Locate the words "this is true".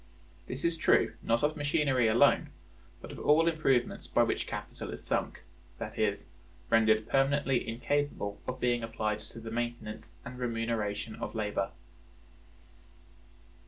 0.47-1.13